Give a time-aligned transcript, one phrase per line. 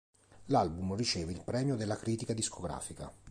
[0.45, 3.13] L'album riceve il Premio della Critica Discografica.